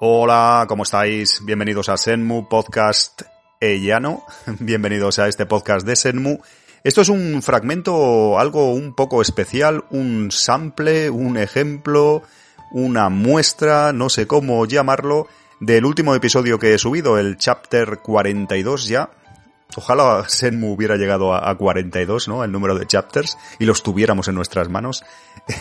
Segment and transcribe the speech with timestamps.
[0.00, 1.44] Hola, ¿cómo estáis?
[1.44, 3.22] Bienvenidos a Senmu Podcast
[3.58, 4.22] Ellano.
[4.60, 6.38] Bienvenidos a este podcast de Senmu.
[6.84, 12.22] Esto es un fragmento, algo un poco especial, un sample, un ejemplo,
[12.70, 15.26] una muestra, no sé cómo llamarlo,
[15.58, 19.10] del último episodio que he subido, el chapter 42 ya,
[19.76, 22.42] Ojalá Senmu hubiera llegado a, 42, ¿no?
[22.42, 25.04] El número de chapters y los tuviéramos en nuestras manos.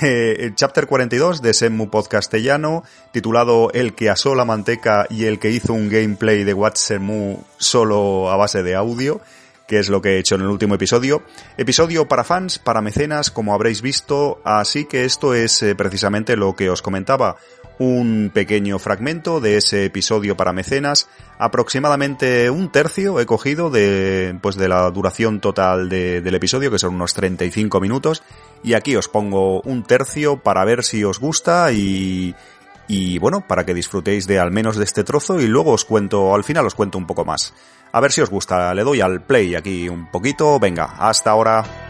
[0.01, 5.39] Eh, el chapter 42 de Senmu Podcastellano, titulado El que asó la manteca y el
[5.39, 9.21] que hizo un gameplay de What Senmu solo a base de audio,
[9.65, 11.23] que es lo que he hecho en el último episodio.
[11.57, 16.55] Episodio para fans, para mecenas, como habréis visto, así que esto es eh, precisamente lo
[16.55, 17.37] que os comentaba
[17.79, 24.55] un pequeño fragmento de ese episodio para mecenas, aproximadamente un tercio he cogido de, pues
[24.55, 28.23] de la duración total del episodio, que son unos 35 minutos,
[28.63, 32.35] y aquí os pongo un tercio para ver si os gusta y,
[32.87, 35.39] y bueno, para que disfrutéis de al menos de este trozo.
[35.39, 37.53] Y luego os cuento, al final os cuento un poco más.
[37.91, 41.86] A ver si os gusta, le doy al play aquí un poquito, venga, hasta ahora.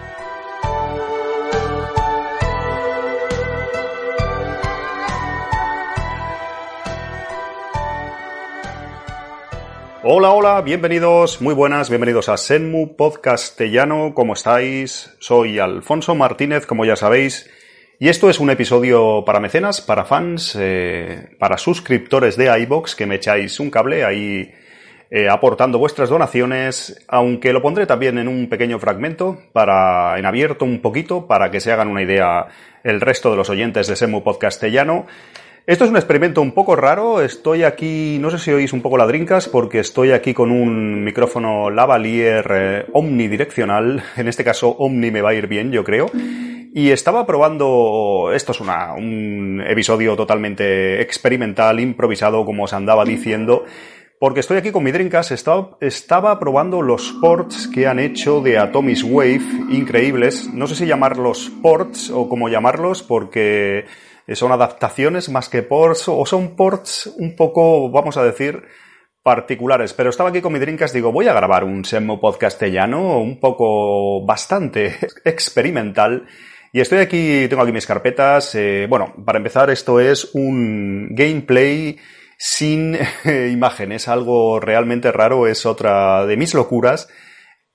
[10.10, 15.14] Hola, hola, bienvenidos, muy buenas, bienvenidos a Senmu Podcastellano, ¿cómo estáis?
[15.20, 17.52] Soy Alfonso Martínez, como ya sabéis,
[18.00, 23.06] y esto es un episodio para mecenas, para fans, eh, para suscriptores de iBox que
[23.06, 24.50] me echáis un cable ahí
[25.12, 30.64] eh, aportando vuestras donaciones, aunque lo pondré también en un pequeño fragmento, para en abierto
[30.64, 32.48] un poquito, para que se hagan una idea
[32.82, 35.06] el resto de los oyentes de Senmu Podcastellano.
[35.68, 37.22] Esto es un experimento un poco raro.
[37.22, 41.70] Estoy aquí, no sé si oís un poco ladrincas, porque estoy aquí con un micrófono
[41.70, 44.02] lavalier eh, omnidireccional.
[44.16, 46.10] En este caso, omni me va a ir bien, yo creo.
[46.74, 53.66] Y estaba probando, esto es una, un episodio totalmente experimental, improvisado, como os andaba diciendo,
[54.20, 58.58] porque estoy aquí con mi Dreamcast, estaba, estaba probando los ports que han hecho de
[58.58, 60.52] Atomic Wave, increíbles.
[60.54, 63.86] No sé si llamarlos ports o cómo llamarlos, porque
[64.34, 68.64] son adaptaciones más que ports, o son ports un poco, vamos a decir,
[69.22, 69.94] particulares.
[69.94, 74.26] Pero estaba aquí con mi Dreamcast, digo, voy a grabar un Semmo podcastellano un poco
[74.26, 74.96] bastante
[75.26, 76.26] experimental.
[76.74, 78.56] Y estoy aquí, tengo aquí mis carpetas.
[78.56, 81.98] Eh, bueno, para empezar, esto es un gameplay
[82.38, 82.98] sin
[83.52, 87.10] imágenes, algo realmente raro, es otra de mis locuras.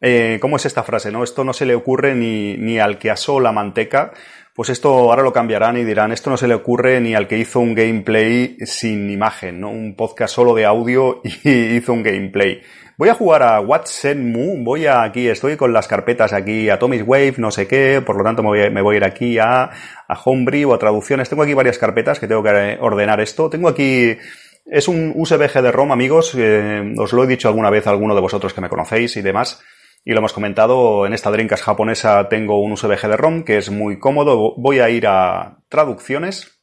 [0.01, 1.13] Eh, ¿Cómo es esta frase?
[1.13, 4.13] No, esto no se le ocurre ni, ni al que asó la manteca.
[4.55, 7.39] Pues esto ahora lo cambiarán y dirán, esto no se le ocurre ni al que
[7.39, 9.71] hizo un gameplay sin imagen, ¿no?
[9.71, 12.61] Un podcast solo de audio y hizo un gameplay.
[12.99, 17.09] Voy a jugar a What's Mu, voy a aquí, estoy con las carpetas aquí, Atomic
[17.09, 19.39] Wave, no sé qué, por lo tanto me voy a, me voy a ir aquí
[19.39, 19.71] a,
[20.07, 21.31] a Homebrew o a traducciones.
[21.31, 23.49] Tengo aquí varias carpetas que tengo que ordenar esto.
[23.49, 24.19] Tengo aquí,
[24.65, 28.15] es un USBG de ROM, amigos, eh, os lo he dicho alguna vez a alguno
[28.15, 29.63] de vosotros que me conocéis y demás.
[30.05, 33.71] Y lo hemos comentado, en esta Dreamcast japonesa tengo un USBG de ROM que es
[33.71, 34.55] muy cómodo.
[34.57, 36.61] Voy a ir a traducciones,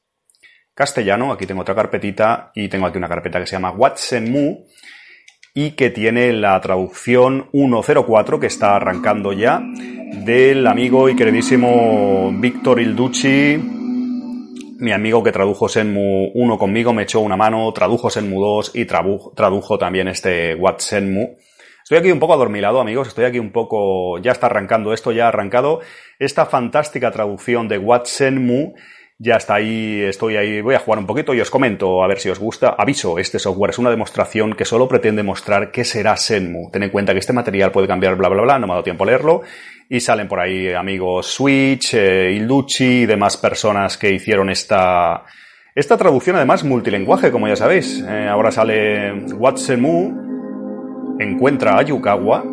[0.74, 4.66] castellano, aquí tengo otra carpetita y tengo aquí una carpeta que se llama Watsenmu
[5.54, 9.62] y que tiene la traducción 104 que está arrancando ya
[10.26, 13.78] del amigo y queridísimo Víctor Ilducci,
[14.79, 18.85] mi amigo que tradujo Senmu 1 conmigo, me echó una mano, tradujo Senmu 2 y
[18.85, 21.38] tradujo también este Watsenmu
[21.90, 23.07] Estoy aquí un poco adormilado, amigos.
[23.07, 24.19] Estoy aquí un poco.
[24.19, 25.79] Ya está arrancando esto, ya ha arrancado.
[26.19, 28.75] Esta fantástica traducción de Watsenmu.
[29.22, 32.19] Ya está ahí, estoy ahí, voy a jugar un poquito y os comento a ver
[32.19, 32.69] si os gusta.
[32.78, 36.72] Aviso, este software es una demostración que solo pretende mostrar qué será Senmu.
[36.72, 38.85] Ten en cuenta que este material puede cambiar, bla, bla, bla, no me ha dado
[38.85, 39.41] tiempo a leerlo.
[39.90, 45.25] Y salen por ahí amigos Switch, eh, y demás personas que hicieron esta,
[45.75, 48.02] esta traducción además multilingüe, como ya sabéis.
[48.08, 52.46] Eh, ahora sale Watsenmu, encuentra a Yukawa,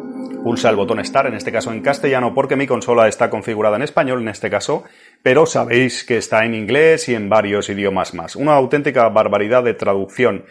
[0.46, 3.82] pulsa el botón Start, en este caso en castellano, porque mi consola está configurada en
[3.82, 4.84] español en este caso,
[5.20, 8.36] pero sabéis que está en inglés y en varios idiomas más.
[8.36, 10.44] Una auténtica barbaridad de traducción.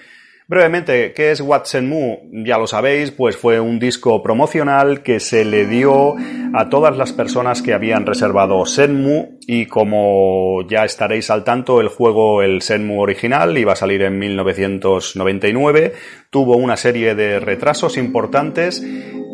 [0.47, 2.17] Brevemente, ¿qué es Mu?
[2.45, 6.15] Ya lo sabéis, pues fue un disco promocional que se le dio
[6.53, 11.87] a todas las personas que habían reservado Senmu y como ya estaréis al tanto, el
[11.87, 15.93] juego, el Senmu original, iba a salir en 1999,
[16.29, 18.85] tuvo una serie de retrasos importantes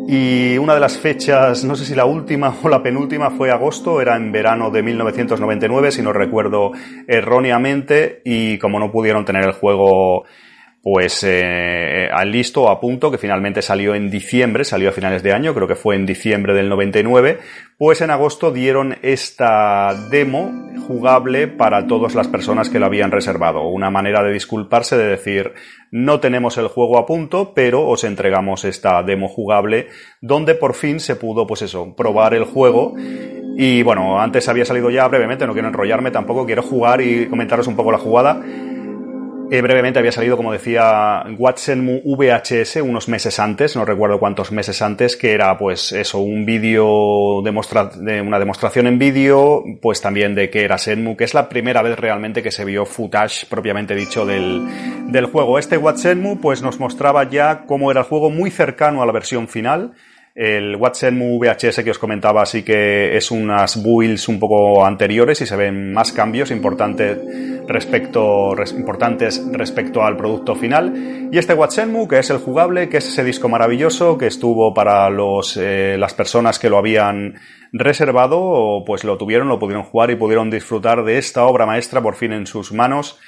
[0.08, 4.00] y una de las fechas, no sé si la última o la penúltima fue agosto,
[4.00, 6.72] era en verano de 1999, si no recuerdo
[7.06, 10.24] erróneamente, y como no pudieron tener el juego
[10.82, 15.32] pues eh, al listo a punto, que finalmente salió en diciembre, salió a finales de
[15.32, 17.38] año, creo que fue en diciembre del 99,
[17.78, 20.50] pues en agosto dieron esta demo
[20.88, 23.62] jugable para todas las personas que lo habían reservado.
[23.68, 25.52] Una manera de disculparse de decir,
[25.92, 29.86] no tenemos el juego a punto, pero os entregamos esta demo jugable
[30.20, 32.94] donde por fin se pudo, pues eso, probar el juego.
[33.56, 37.68] Y bueno, antes había salido ya brevemente, no quiero enrollarme tampoco, quiero jugar y comentaros
[37.68, 38.42] un poco la jugada.
[39.54, 44.80] Eh, brevemente había salido, como decía, Watson VHS unos meses antes, no recuerdo cuántos meses
[44.80, 50.48] antes, que era pues eso, un vídeo, de una demostración en vídeo, pues también de
[50.48, 54.24] que era Senmu, que es la primera vez realmente que se vio footage propiamente dicho
[54.24, 54.62] del,
[55.08, 55.58] del juego.
[55.58, 59.48] Este Watsenmu pues nos mostraba ya cómo era el juego muy cercano a la versión
[59.48, 59.92] final,
[60.34, 65.46] el Watsenmu VHS que os comentaba sí que es unas builds un poco anteriores y
[65.46, 67.18] se ven más cambios importantes
[67.68, 71.28] respecto, importantes respecto al producto final.
[71.30, 75.10] Y este Watsenmu, que es el jugable, que es ese disco maravilloso que estuvo para
[75.10, 77.34] los, eh, las personas que lo habían
[77.72, 82.14] reservado, pues lo tuvieron, lo pudieron jugar y pudieron disfrutar de esta obra maestra por
[82.14, 83.18] fin en sus manos.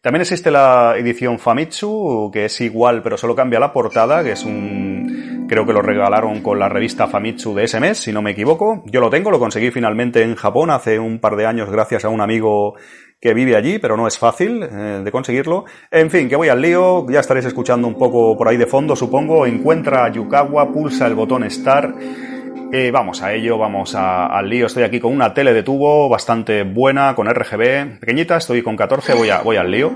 [0.00, 4.44] También existe la edición Famitsu, que es igual, pero solo cambia la portada, que es
[4.44, 8.32] un Creo que lo regalaron con la revista Famitsu de ese mes, si no me
[8.32, 8.82] equivoco.
[8.86, 12.08] Yo lo tengo, lo conseguí finalmente en Japón hace un par de años gracias a
[12.08, 12.74] un amigo
[13.20, 15.64] que vive allí, pero no es fácil eh, de conseguirlo.
[15.92, 18.96] En fin, que voy al lío, ya estaréis escuchando un poco por ahí de fondo,
[18.96, 19.46] supongo.
[19.46, 21.98] Encuentra a Yukawa, pulsa el botón Start.
[22.72, 24.66] Eh, vamos a ello, vamos al lío.
[24.66, 29.14] Estoy aquí con una tele de tubo bastante buena, con RGB, pequeñita, estoy con 14,
[29.14, 29.92] voy, a, voy al lío.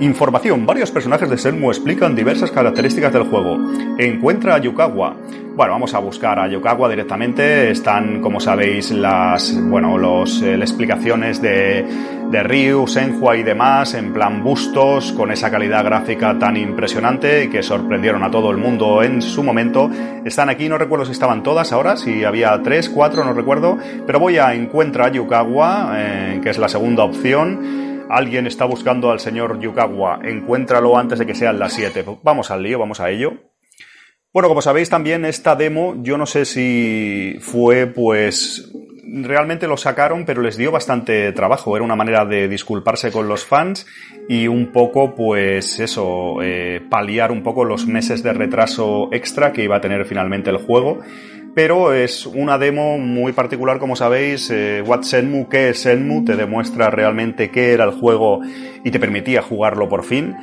[0.00, 0.64] Información.
[0.64, 3.58] Varios personajes de Senmu explican diversas características del juego.
[3.98, 5.14] Encuentra a Yukawa.
[5.54, 7.70] Bueno, vamos a buscar a Yukawa directamente.
[7.70, 11.84] Están, como sabéis, las, bueno, los, eh, explicaciones de,
[12.30, 17.62] de Ryu, Senhua y demás, en plan bustos, con esa calidad gráfica tan impresionante que
[17.62, 19.90] sorprendieron a todo el mundo en su momento.
[20.24, 23.76] Están aquí, no recuerdo si estaban todas ahora, si había tres, cuatro, no recuerdo,
[24.06, 29.10] pero voy a Encuentra a Yukawa, eh, que es la segunda opción alguien está buscando
[29.10, 32.04] al señor Yukawa, encuéntralo antes de que sean las 7.
[32.22, 33.32] Vamos al lío, vamos a ello.
[34.32, 38.70] Bueno, como sabéis también esta demo, yo no sé si fue pues
[39.12, 41.74] realmente lo sacaron, pero les dio bastante trabajo.
[41.76, 43.86] Era una manera de disculparse con los fans
[44.28, 49.64] y un poco, pues eso, eh, paliar un poco los meses de retraso extra que
[49.64, 51.00] iba a tener finalmente el juego
[51.54, 54.50] pero es una demo muy particular, como sabéis.
[54.50, 58.40] Eh, What Senmu, qué es Senmu, te demuestra realmente qué era el juego
[58.84, 60.36] y te permitía jugarlo por fin.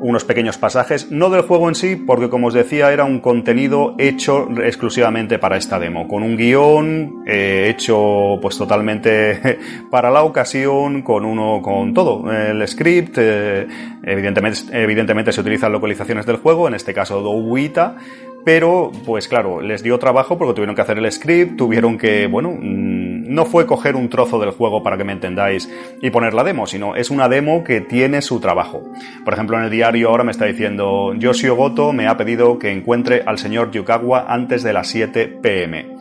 [0.00, 3.94] Unos pequeños pasajes, no del juego en sí, porque como os decía, era un contenido
[3.98, 9.58] hecho exclusivamente para esta demo, con un guion eh, hecho pues totalmente
[9.90, 13.68] para la ocasión, con uno, con todo, el script, eh,
[14.02, 17.96] evidentemente, evidentemente se utilizan localizaciones del juego, en este caso Douita,
[18.44, 22.50] pero, pues claro, les dio trabajo porque tuvieron que hacer el script, tuvieron que, bueno,
[22.50, 25.70] mm, no fue coger un trozo del juego para que me entendáis
[26.02, 28.82] y poner la demo, sino es una demo que tiene su trabajo.
[29.24, 32.70] Por ejemplo, en el diario ahora me está diciendo, Yoshio Goto me ha pedido que
[32.70, 35.96] encuentre al señor Yukawa antes de las 7 pm.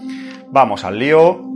[0.50, 1.53] Vamos al lío,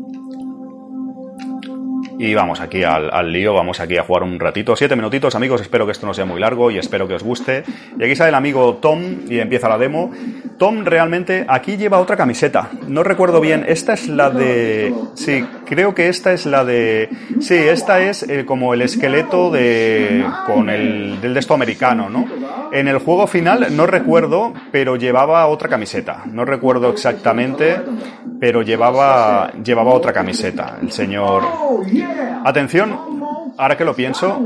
[2.20, 4.76] y vamos aquí al, lío, vamos aquí a jugar un ratito.
[4.76, 7.64] Siete minutitos, amigos, espero que esto no sea muy largo y espero que os guste.
[7.98, 10.12] Y aquí sale el amigo Tom y empieza la demo.
[10.58, 12.72] Tom realmente aquí lleva otra camiseta.
[12.88, 14.94] No recuerdo bien, esta es la de...
[15.14, 17.10] Sí, creo que esta es la de...
[17.40, 20.26] Sí, esta es eh, como el esqueleto de...
[20.48, 22.26] con el del desto americano, ¿no?
[22.72, 26.24] En el juego final no recuerdo, pero llevaba otra camiseta.
[26.26, 27.82] No recuerdo exactamente,
[28.40, 30.78] pero llevaba, llevaba otra camiseta.
[30.82, 31.44] El señor...
[32.44, 32.98] Atención,
[33.58, 34.46] ahora que lo pienso,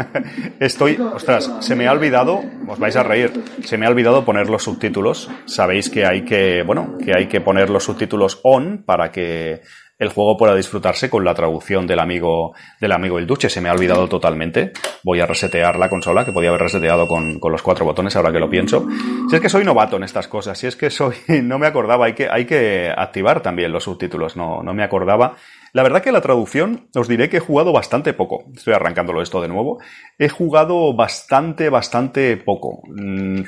[0.60, 3.32] estoy, ostras, se me ha olvidado, os vais a reír,
[3.64, 5.30] se me ha olvidado poner los subtítulos.
[5.46, 9.62] Sabéis que hay que, bueno, que hay que poner los subtítulos on para que
[9.98, 13.48] el juego pueda disfrutarse con la traducción del amigo, del amigo El Duche.
[13.48, 14.72] Se me ha olvidado totalmente.
[15.02, 18.32] Voy a resetear la consola, que podía haber reseteado con, con, los cuatro botones ahora
[18.32, 18.86] que lo pienso.
[19.30, 22.06] Si es que soy novato en estas cosas, si es que soy, no me acordaba,
[22.06, 25.36] hay que, hay que activar también los subtítulos, no, no me acordaba.
[25.72, 28.44] La verdad que la traducción, os diré que he jugado bastante poco.
[28.54, 29.78] Estoy arrancándolo esto de nuevo.
[30.18, 32.82] He jugado bastante, bastante poco.
[32.88, 33.42] Mm,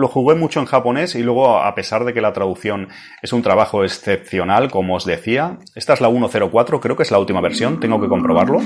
[0.00, 2.88] lo jugué mucho en japonés y luego, a pesar de que la traducción
[3.22, 7.18] es un trabajo excepcional, como os decía, esta es la 1.04, creo que es la
[7.18, 8.60] última versión, tengo que comprobarlo.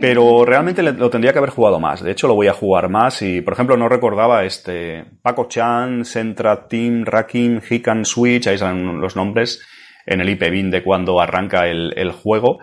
[0.00, 2.04] Pero realmente lo tendría que haber jugado más.
[2.04, 6.68] De hecho, lo voy a jugar más y, por ejemplo, no recordaba este Paco-chan, Centra
[6.68, 9.60] Team, Rakim, Hikan Switch, ahí salen los nombres
[10.06, 12.60] en el IP bin de cuando arranca el juego.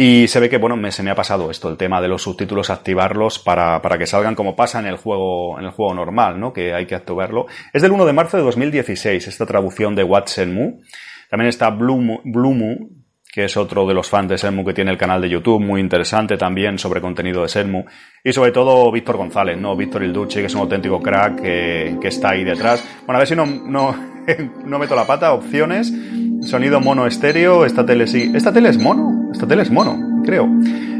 [0.00, 2.22] Y se ve que, bueno, me, se me ha pasado esto, el tema de los
[2.22, 6.38] subtítulos, activarlos para, para, que salgan como pasa en el juego, en el juego normal,
[6.38, 6.52] ¿no?
[6.52, 7.46] Que hay que activarlo.
[7.72, 10.82] Es del 1 de marzo de 2016, esta traducción de Watson Mu.
[11.28, 12.90] También está Blue, Blue
[13.32, 15.80] que es otro de los fans de Senmu que tiene el canal de YouTube, muy
[15.80, 17.84] interesante también sobre contenido de Senmu.
[18.22, 19.74] Y sobre todo Víctor González, ¿no?
[19.74, 22.84] Víctor El Duce, que es un auténtico crack que, que está ahí detrás.
[23.04, 23.96] Bueno, a ver si no, no,
[24.64, 25.32] no meto la pata.
[25.32, 25.92] Opciones.
[26.42, 27.64] Sonido mono estéreo.
[27.64, 28.30] Esta tele sí.
[28.32, 29.17] ¿Esta tele es mono?
[29.32, 30.48] Esta tele es mono, creo.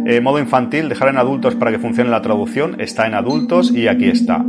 [0.07, 2.81] Eh, modo infantil, dejar en adultos para que funcione la traducción.
[2.81, 4.45] Está en adultos y aquí está.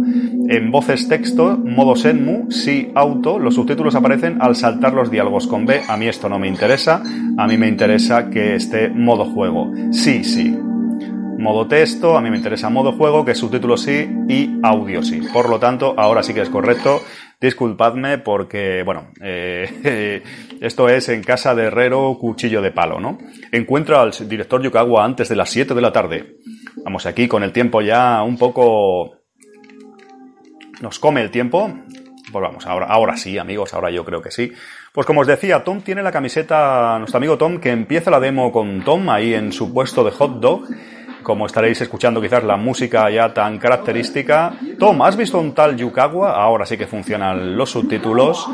[0.47, 3.39] En voces texto, modo Senmu, sí auto.
[3.39, 5.81] Los subtítulos aparecen al saltar los diálogos con B.
[5.87, 7.03] A mí esto no me interesa.
[7.37, 9.71] A mí me interesa que esté modo juego.
[9.91, 10.57] Sí, sí
[11.39, 15.21] modo texto, a mí me interesa modo juego, que es subtítulo sí y audio sí.
[15.33, 17.01] Por lo tanto, ahora sí que es correcto.
[17.41, 20.21] Disculpadme porque, bueno, eh,
[20.61, 23.17] esto es en casa de Herrero, cuchillo de palo, ¿no?
[23.51, 26.35] Encuentro al director Yukawa antes de las 7 de la tarde.
[26.83, 29.15] Vamos aquí con el tiempo ya un poco...
[30.81, 31.73] Nos come el tiempo.
[32.31, 34.51] Pues vamos, ahora, ahora sí, amigos, ahora yo creo que sí.
[34.91, 38.51] Pues como os decía, Tom tiene la camiseta, nuestro amigo Tom, que empieza la demo
[38.51, 40.67] con Tom ahí en su puesto de hot dog
[41.23, 44.53] como estaréis escuchando quizás la música ya tan característica.
[44.77, 46.31] Tom, ¿has visto un tal Yukawa?
[46.31, 48.47] Ahora sí que funcionan los subtítulos.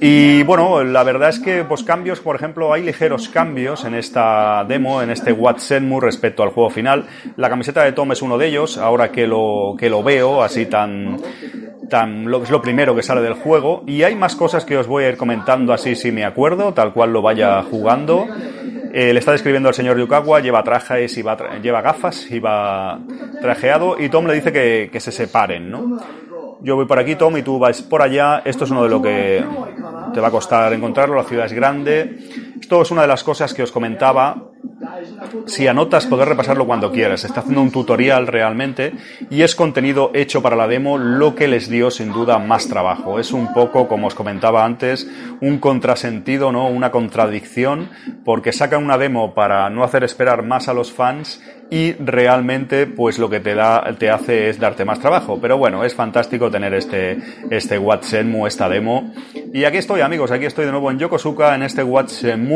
[0.00, 4.64] Y bueno, la verdad es que pues cambios, por ejemplo, hay ligeros cambios en esta
[4.68, 7.06] demo, en este Watsenmu respecto al juego final.
[7.36, 10.66] La camiseta de Tom es uno de ellos, ahora que lo, que lo veo así
[10.66, 11.18] tan,
[11.88, 13.84] tan, lo, es lo primero que sale del juego.
[13.86, 16.92] Y hay más cosas que os voy a ir comentando así si me acuerdo, tal
[16.92, 18.26] cual lo vaya jugando.
[18.96, 23.00] Eh, le está describiendo al señor Yukawa, lleva trajes y va lleva gafas y va
[23.40, 25.98] trajeado y Tom le dice que, que se separen, ¿no?
[26.60, 28.42] Yo voy por aquí, Tom, y tú vas por allá.
[28.44, 29.44] Esto es uno de lo que
[30.14, 31.16] te va a costar encontrarlo.
[31.16, 32.18] La ciudad es grande.
[32.64, 34.54] Esto es una de las cosas que os comentaba
[35.46, 37.24] si anotas, poder repasarlo cuando quieras.
[37.24, 38.92] Está haciendo un tutorial realmente
[39.30, 43.18] y es contenido hecho para la demo, lo que les dio sin duda más trabajo.
[43.18, 45.06] Es un poco, como os comentaba antes,
[45.40, 46.68] un contrasentido, ¿no?
[46.68, 47.90] Una contradicción,
[48.24, 53.18] porque sacan una demo para no hacer esperar más a los fans y realmente pues
[53.18, 56.74] lo que te da te hace es darte más trabajo pero bueno es fantástico tener
[56.74, 57.18] este
[57.50, 59.12] este Watsenmu esta demo
[59.52, 62.53] y aquí estoy amigos aquí estoy de nuevo en Yokosuka en este Watsenmu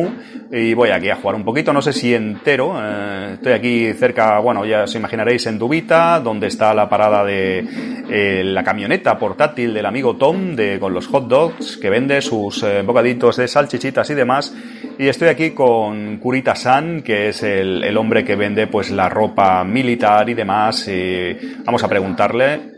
[0.50, 4.38] y voy aquí a jugar un poquito no sé si entero eh, estoy aquí cerca
[4.38, 7.64] bueno ya os imaginaréis en Dubita donde está la parada de
[8.11, 12.62] eh, la camioneta portátil del amigo Tom de con los hot dogs que vende sus
[12.62, 14.55] eh, bocaditos de salchichitas y demás
[14.99, 19.64] y estoy aquí con Kurita San que es el, hombre que vende pues la ropa
[19.64, 20.88] militar y demás.
[21.64, 22.78] Vamos a preguntarle.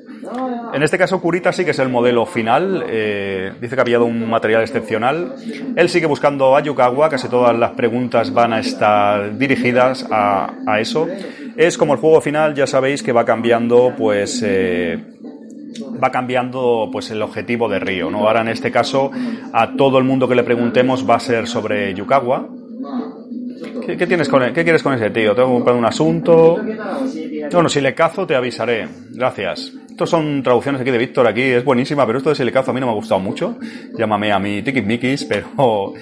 [0.72, 2.84] En este caso, Kurita sí que es el modelo final.
[2.88, 5.34] Eh, dice que ha pillado un material excepcional.
[5.76, 7.08] Él sigue buscando a Yukawa.
[7.08, 11.08] Casi todas las preguntas van a estar dirigidas a, eso.
[11.56, 14.42] Es como el juego final, ya sabéis que va cambiando, pues.
[14.44, 14.98] Eh,
[16.02, 18.26] va cambiando pues el objetivo de Río, ¿no?
[18.26, 19.10] Ahora en este caso
[19.52, 22.48] a todo el mundo que le preguntemos va a ser sobre Yukawa,
[23.86, 25.34] ¿Qué, tienes con ¿Qué quieres con ese tío?
[25.34, 26.58] ¿Tengo que comprar un asunto?
[27.52, 28.88] Bueno, si le cazo te avisaré.
[29.10, 29.72] Gracias.
[30.00, 32.70] Estos son traducciones aquí de Víctor, aquí es buenísima, pero esto de si le cazo
[32.70, 33.58] a mí no me ha gustado mucho.
[33.98, 35.92] Llámame a mi Mikis, pero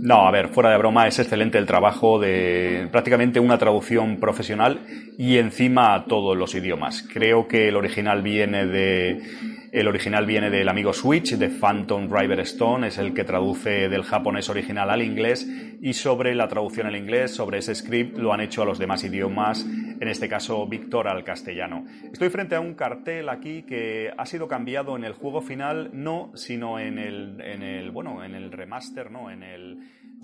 [0.00, 4.82] no, a ver, fuera de broma, es excelente el trabajo de prácticamente una traducción profesional
[5.18, 7.04] y encima a todos los idiomas.
[7.12, 9.22] Creo que el original viene de
[9.72, 14.02] el original viene del amigo Switch, de Phantom River Stone, es el que traduce del
[14.02, 15.46] japonés original al inglés
[15.80, 19.04] y sobre la traducción al inglés, sobre ese script, lo han hecho a los demás
[19.04, 21.84] idiomas, en este caso Víctor al castellano.
[22.12, 26.32] Estoy frente a un cartel aquí que ha sido cambiado en el juego final, no,
[26.34, 29.78] sino en el, en el bueno, en el remaster, no, en el...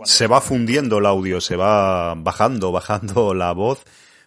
[0.04, 3.84] Se va fundiendo el audio, se va bajando, bajando la voz.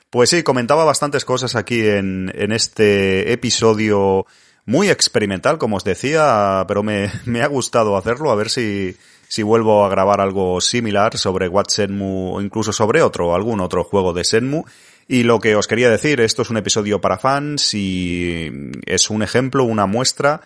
[0.10, 4.26] Pues sí, comentaba bastantes cosas aquí en, en este episodio
[4.68, 8.96] muy experimental, como os decía, pero me, me ha gustado hacerlo, a ver si,
[9.28, 13.86] si vuelvo a grabar algo similar sobre What Senmu o incluso sobre otro, algún otro
[13.86, 14.66] juego de Senmu.
[15.08, 18.52] Y lo que os quería decir, esto es un episodio para fans y
[18.86, 20.42] es un ejemplo, una muestra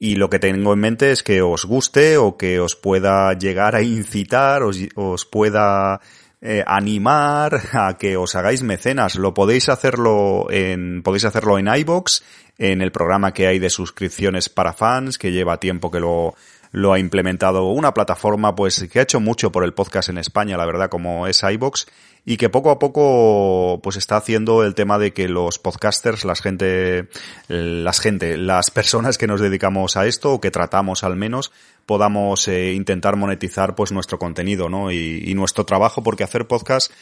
[0.00, 3.76] y lo que tengo en mente es que os guste o que os pueda llegar
[3.76, 6.00] a incitar, os, os pueda
[6.42, 9.16] eh, animar a que os hagáis mecenas.
[9.16, 12.22] Lo podéis hacerlo en, podéis hacerlo en iBox,
[12.58, 16.34] en el programa que hay de suscripciones para fans, que lleva tiempo que lo,
[16.72, 20.56] lo ha implementado una plataforma pues que ha hecho mucho por el podcast en España,
[20.56, 21.86] la verdad, como es iBox
[22.24, 26.40] y que poco a poco pues está haciendo el tema de que los podcasters, las
[26.40, 27.08] gente,
[27.48, 31.50] las gente, las personas que nos dedicamos a esto o que tratamos al menos
[31.86, 34.92] podamos eh, intentar monetizar pues nuestro contenido, ¿no?
[34.92, 36.92] Y, y nuestro trabajo porque hacer podcast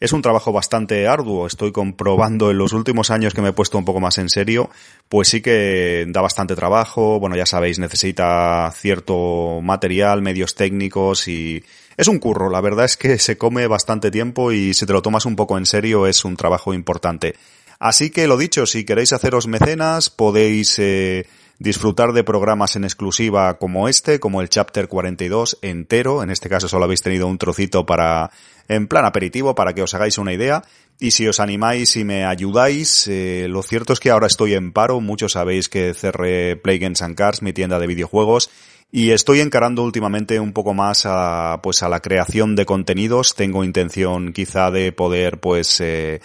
[0.00, 3.78] es un trabajo bastante arduo, estoy comprobando en los últimos años que me he puesto
[3.78, 4.70] un poco más en serio,
[5.08, 11.64] pues sí que da bastante trabajo, bueno ya sabéis, necesita cierto material, medios técnicos y
[11.96, 15.02] es un curro, la verdad es que se come bastante tiempo y si te lo
[15.02, 17.34] tomas un poco en serio es un trabajo importante.
[17.80, 21.26] Así que lo dicho, si queréis haceros mecenas, podéis eh,
[21.60, 26.22] disfrutar de programas en exclusiva como este, como el Chapter 42 entero.
[26.22, 28.30] En este caso solo habéis tenido un trocito para,
[28.68, 30.62] en plan aperitivo, para que os hagáis una idea.
[31.00, 34.72] Y si os animáis y me ayudáis, eh, lo cierto es que ahora estoy en
[34.72, 35.00] paro.
[35.00, 38.50] Muchos sabéis que cerré Play Games and Cars, mi tienda de videojuegos,
[38.90, 43.34] y estoy encarando últimamente un poco más a, pues a la creación de contenidos.
[43.34, 46.20] Tengo intención quizá de poder, pues, eh,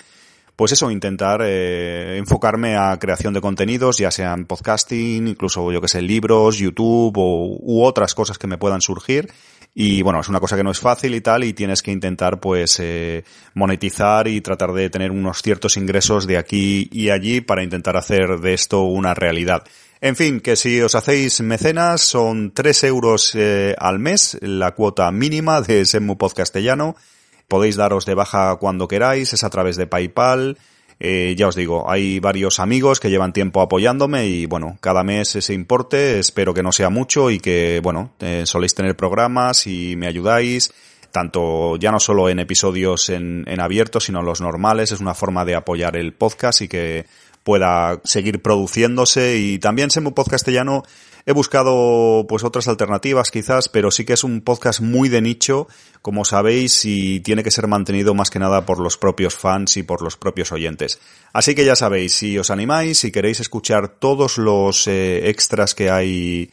[0.55, 5.87] pues eso, intentar eh, enfocarme a creación de contenidos, ya sean podcasting, incluso yo que
[5.87, 9.29] sé, libros, YouTube o, u otras cosas que me puedan surgir.
[9.75, 12.39] Y bueno, es una cosa que no es fácil y tal, y tienes que intentar
[12.39, 13.23] pues eh,
[13.55, 18.39] monetizar y tratar de tener unos ciertos ingresos de aquí y allí para intentar hacer
[18.39, 19.63] de esto una realidad.
[19.99, 25.09] En fin, que si os hacéis mecenas son 3 euros eh, al mes, la cuota
[25.11, 26.95] mínima de Semu Podcastellano.
[27.47, 30.57] Podéis daros de baja cuando queráis, es a través de PayPal.
[31.05, 35.35] Eh, ya os digo, hay varios amigos que llevan tiempo apoyándome y bueno, cada mes
[35.35, 39.97] ese importe, espero que no sea mucho y que bueno, eh, soléis tener programas y
[39.97, 40.73] me ayudáis,
[41.11, 45.13] tanto ya no solo en episodios en, en abierto, sino en los normales, es una
[45.13, 47.05] forma de apoyar el podcast y que
[47.43, 50.83] pueda seguir produciéndose y también Semu Podcastellano
[51.25, 55.67] He buscado pues otras alternativas quizás, pero sí que es un podcast muy de nicho,
[56.01, 59.83] como sabéis, y tiene que ser mantenido más que nada por los propios fans y
[59.83, 60.99] por los propios oyentes.
[61.31, 65.89] Así que ya sabéis, si os animáis, si queréis escuchar todos los eh, extras que
[65.89, 66.51] hay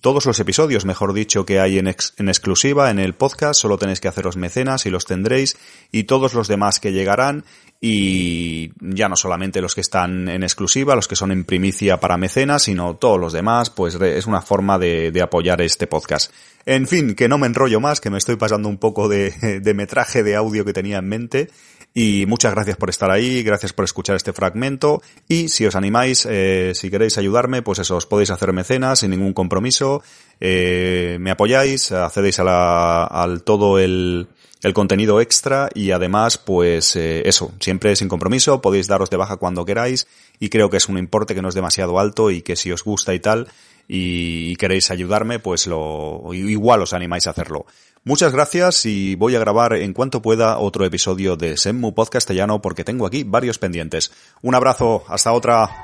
[0.00, 4.08] todos los episodios, mejor dicho, que hay en, exclusiva en el podcast, solo tenéis que
[4.08, 5.56] haceros mecenas y los tendréis,
[5.92, 7.44] y todos los demás que llegarán,
[7.80, 12.16] y ya no solamente los que están en exclusiva, los que son en primicia para
[12.16, 16.32] mecenas, sino todos los demás, pues es una forma de, apoyar este podcast.
[16.66, 20.22] En fin, que no me enrollo más, que me estoy pasando un poco de metraje
[20.22, 21.50] de audio que tenía en mente.
[21.96, 25.00] Y muchas gracias por estar ahí, gracias por escuchar este fragmento.
[25.28, 29.12] Y si os animáis, eh, si queréis ayudarme, pues eso, os podéis hacer mecenas sin
[29.12, 30.02] ningún compromiso.
[30.40, 34.26] Eh, me apoyáis, accedéis a la, al todo el,
[34.64, 39.36] el contenido extra y además, pues eh, eso, siempre sin compromiso, podéis daros de baja
[39.36, 40.08] cuando queráis
[40.40, 42.82] y creo que es un importe que no es demasiado alto y que si os
[42.82, 43.46] gusta y tal
[43.86, 47.66] y queréis ayudarme, pues lo igual os animáis a hacerlo.
[48.06, 52.84] Muchas gracias y voy a grabar en cuanto pueda otro episodio de Senmu Podcastellano porque
[52.84, 54.12] tengo aquí varios pendientes.
[54.42, 55.83] Un abrazo, hasta otra.